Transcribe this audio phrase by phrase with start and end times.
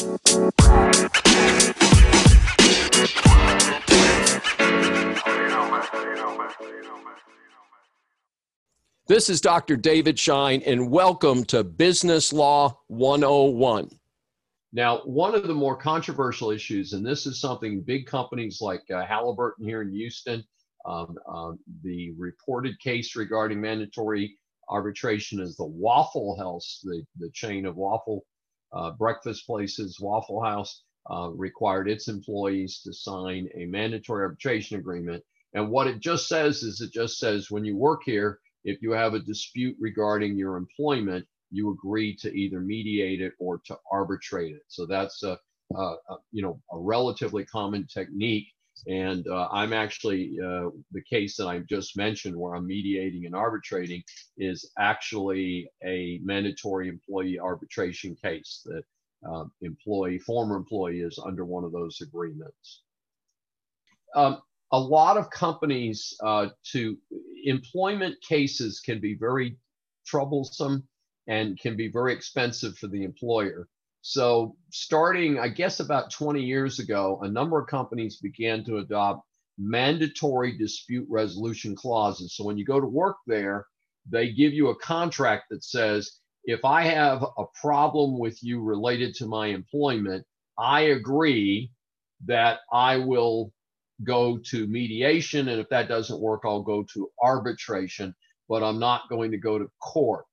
[0.00, 0.08] This
[9.28, 9.76] is Dr.
[9.76, 13.90] David Shine, and welcome to Business Law 101.
[14.72, 19.04] Now, one of the more controversial issues, and this is something big companies like uh,
[19.04, 20.42] Halliburton here in Houston,
[20.86, 24.34] um, um, the reported case regarding mandatory
[24.70, 28.24] arbitration is the Waffle House, the, the chain of waffle
[28.72, 35.22] uh, breakfast places, Waffle House, uh, required its employees to sign a mandatory arbitration agreement.
[35.54, 38.92] And what it just says is it just says when you work here, if you
[38.92, 44.54] have a dispute regarding your employment, you agree to either mediate it or to arbitrate
[44.54, 44.62] it.
[44.68, 45.38] So that's a,
[45.74, 48.48] a, a you know a relatively common technique.
[48.86, 53.34] And uh, I'm actually uh, the case that I just mentioned, where I'm mediating and
[53.34, 54.02] arbitrating,
[54.38, 58.62] is actually a mandatory employee arbitration case.
[58.64, 58.84] That
[59.28, 62.82] uh, employee, former employee, is under one of those agreements.
[64.14, 64.40] Um,
[64.72, 66.96] a lot of companies uh, to
[67.44, 69.56] employment cases can be very
[70.06, 70.86] troublesome
[71.26, 73.68] and can be very expensive for the employer.
[74.02, 79.26] So, starting, I guess, about 20 years ago, a number of companies began to adopt
[79.58, 82.34] mandatory dispute resolution clauses.
[82.34, 83.66] So, when you go to work there,
[84.10, 86.10] they give you a contract that says,
[86.44, 90.24] if I have a problem with you related to my employment,
[90.58, 91.70] I agree
[92.26, 93.52] that I will
[94.04, 95.48] go to mediation.
[95.48, 98.14] And if that doesn't work, I'll go to arbitration,
[98.48, 100.24] but I'm not going to go to court.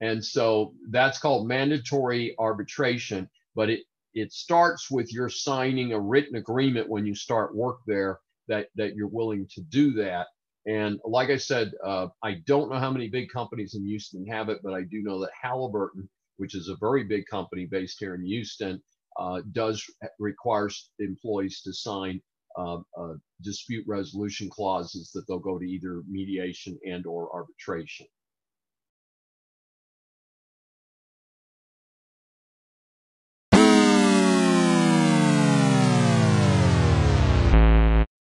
[0.00, 3.80] And so that's called mandatory arbitration, but it,
[4.14, 8.94] it starts with your signing a written agreement when you start work there that, that
[8.94, 10.26] you're willing to do that.
[10.66, 14.48] And like I said, uh, I don't know how many big companies in Houston have
[14.48, 16.08] it, but I do know that Halliburton,
[16.38, 18.82] which is a very big company based here in Houston,
[19.18, 19.82] uh, does
[20.18, 22.20] requires employees to sign
[22.56, 22.78] uh,
[23.42, 28.06] dispute resolution clauses that they'll go to either mediation and or arbitration.